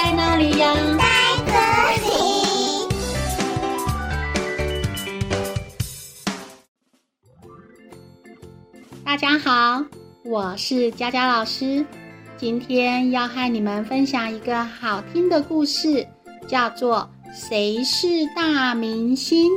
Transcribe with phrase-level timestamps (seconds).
[0.00, 0.72] 在哪里呀？
[0.96, 1.04] 在
[1.44, 1.50] 这
[2.06, 2.08] 里。
[9.04, 9.84] 大家好，
[10.24, 11.84] 我是佳佳老师，
[12.36, 16.06] 今天要和你们分享一个好听的故事，
[16.46, 19.50] 叫做《谁是大明星》。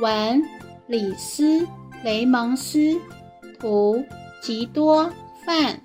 [0.00, 0.40] 文：
[0.86, 1.42] 李斯·
[2.04, 2.96] 雷蒙斯，
[3.58, 4.04] 图：
[4.40, 5.06] 吉多·
[5.44, 5.80] 范。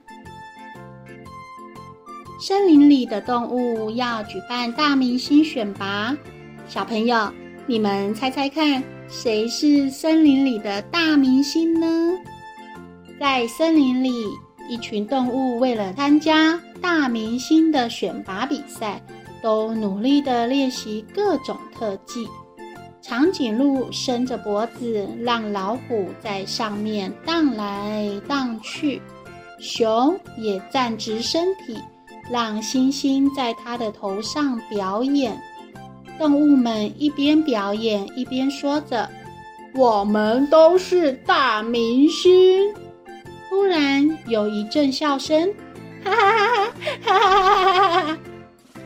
[2.41, 6.17] 森林里的动物要举办大明星选拔，
[6.67, 7.31] 小朋友，
[7.67, 12.17] 你们猜猜看，谁是森林里的大明星呢？
[13.19, 14.11] 在森林里，
[14.67, 18.99] 一群动物为了参加大明星的选拔比赛，
[19.43, 22.27] 都努力地练习各种特技。
[23.03, 28.99] 长颈鹿伸着脖子，让老虎在上面荡来荡去；
[29.59, 31.77] 熊也站直身体，
[32.31, 35.37] 让星星在它的头上表演。
[36.17, 39.09] 动物们一边表演，一边说着
[39.75, 42.73] ：“我们都是大明星。”
[43.49, 45.51] 突然有一阵笑声，
[46.03, 46.71] 哈哈
[47.03, 48.17] 哈哈哈哈哈！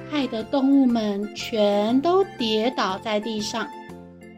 [0.09, 3.67] 害得动物们全都跌倒在地上。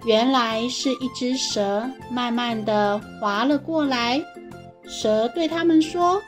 [0.05, 4.21] 原来是一只蛇慢慢地滑了过来。
[4.87, 6.21] 蛇对他们说：“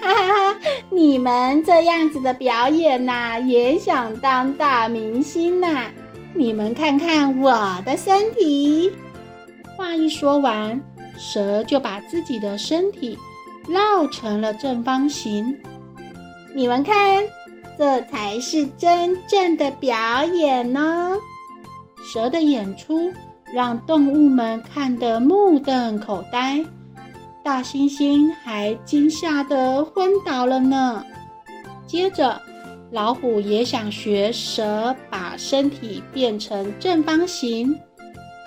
[0.00, 5.86] 哈哈哈，你们这样子的表演呐，也想当大明星呐？
[6.34, 7.52] 你们看看我
[7.84, 8.92] 的身体。”
[9.76, 10.80] 话一说完，
[11.16, 13.18] 蛇就把自己的身体。
[13.68, 15.56] 绕成了正方形，
[16.54, 17.22] 你们看，
[17.78, 21.12] 这才是真正的表演呢。
[22.02, 23.12] 蛇的演出
[23.54, 26.64] 让动物们看得目瞪口呆，
[27.42, 31.04] 大猩猩还惊吓得昏倒了呢。
[31.86, 32.40] 接着，
[32.90, 37.74] 老虎也想学蛇把身体变成正方形，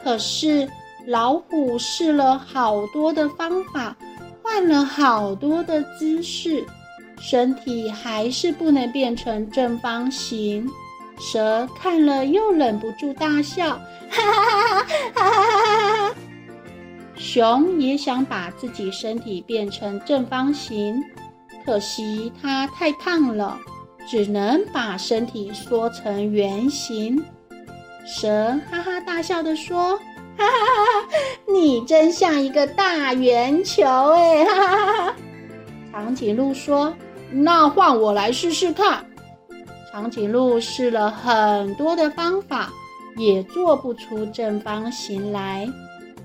[0.03, 0.69] 可是
[1.07, 3.95] 老虎试了好多的方法。
[4.45, 6.63] 换了好多的姿势，
[7.17, 10.69] 身体还是不能变成正方形。
[11.17, 13.69] 蛇看了又忍不住大笑，
[14.09, 16.15] 哈哈哈哈哈哈！
[17.23, 21.01] 熊也想把自己身体变成正方形，
[21.65, 23.57] 可惜它太胖了，
[24.05, 27.23] 只能把身体缩成圆形。
[28.05, 29.97] 蛇哈哈大笑地说。
[30.35, 31.09] 哈哈哈！
[31.47, 34.43] 你真像一个大圆球哎！
[34.43, 35.15] 哈哈哈哈！
[35.91, 36.91] 长颈鹿说
[37.31, 39.05] ：“那换我来试试看。”
[39.93, 42.73] 长颈鹿试了很多的方法，
[43.15, 45.69] 也做不出正方形来。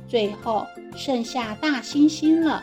[0.08, 2.62] 最后剩下大猩猩了。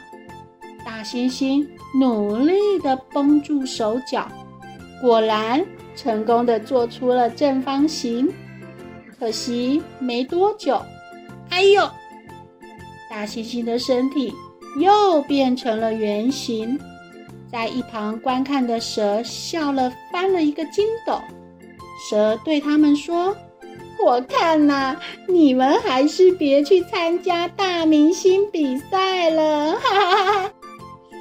[0.86, 1.66] 大猩猩
[2.00, 4.28] 努力地绷住手脚，
[5.02, 8.32] 果然成功地做出了正方形。
[9.18, 10.82] 可惜没多久。
[11.50, 11.90] 哎呦！
[13.10, 14.34] 大猩猩的身体
[14.80, 16.78] 又变成了圆形，
[17.50, 21.22] 在一旁观看的蛇笑了，翻了一个筋斗。
[22.10, 23.36] 蛇对他们说
[24.04, 24.96] ：“我看呐，
[25.28, 30.52] 你们还是别去参加大明星比赛了。”哈哈哈哈！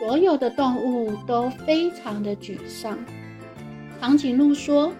[0.00, 2.98] 所有的动物都非常的沮丧。
[4.00, 4.92] 长颈鹿说。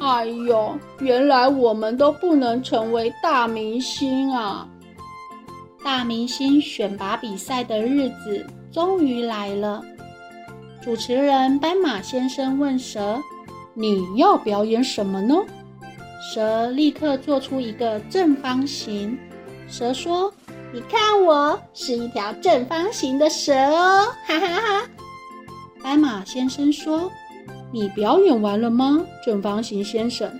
[0.00, 4.68] 哎呦，原来我们都不能成为大明星啊！
[5.84, 9.80] 大明星选拔比赛的日子终于来了。
[10.82, 13.20] 主持人斑马先生问蛇
[13.72, 15.36] ：“你要表演什么呢？”
[16.32, 19.18] 蛇立刻做出一个正方形。
[19.68, 20.32] 蛇说
[20.72, 24.88] ：“你看，我是一条正方形的蛇哦！” 哈哈哈。
[25.82, 27.10] 斑马先生说。
[27.72, 30.30] 你表演完了吗，正方形先生？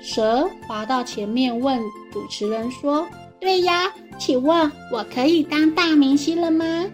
[0.00, 1.80] 蛇滑到前面问
[2.12, 3.04] 主持人说
[3.40, 6.86] ：“对呀，请问我可以当大明星了吗？”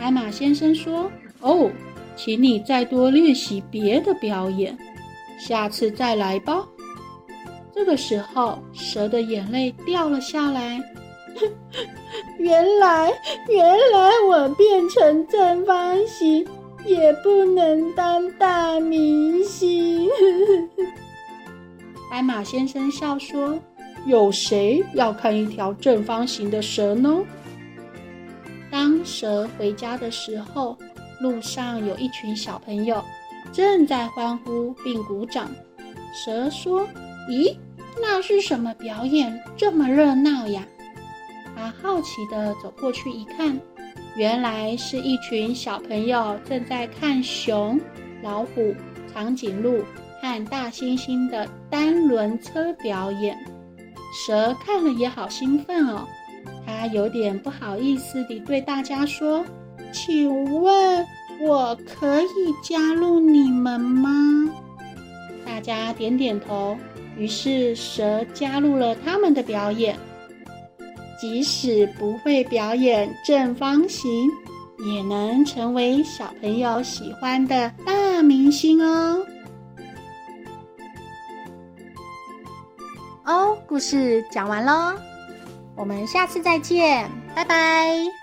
[0.00, 1.10] 斑马先生说
[1.42, 1.70] ：“哦，
[2.16, 4.74] 请你再多练习别的表演，
[5.38, 6.66] 下次再来吧。”
[7.74, 10.80] 这个时候，蛇的眼泪掉了下来。
[12.38, 13.12] 原来，
[13.48, 16.46] 原来我变成正方形。
[16.84, 20.08] 也不能当大明星。
[22.10, 23.56] 白马先生笑说
[24.04, 27.20] ：“有谁要看一条正方形的蛇呢？”
[28.68, 30.76] 当蛇回家的时候，
[31.20, 33.00] 路上有一群小朋友
[33.52, 35.48] 正在欢呼并鼓掌。
[36.12, 36.84] 蛇说
[37.28, 37.56] ：“咦，
[38.00, 39.42] 那是什么表演？
[39.56, 40.66] 这么热闹呀？”
[41.54, 43.58] 他好奇地走过去一看。
[44.14, 47.80] 原来是一群小朋友正在看熊、
[48.22, 48.74] 老虎、
[49.12, 49.82] 长颈鹿
[50.20, 53.38] 和大猩猩的单轮车表演。
[54.12, 56.06] 蛇看了也好兴奋哦，
[56.66, 59.42] 它有点不好意思地对大家说
[59.90, 60.28] ：“请
[60.60, 61.06] 问，
[61.40, 62.26] 我可以
[62.62, 64.10] 加入你们吗？”
[65.46, 66.76] 大家点点头，
[67.16, 69.96] 于是蛇加入了他们的表演。
[71.20, 74.28] 即使不会表演正方形，
[74.92, 79.24] 也能成为小朋友喜欢的大明星哦。
[83.24, 84.98] 哦，故事讲完喽，
[85.76, 88.21] 我们下次再见，拜拜。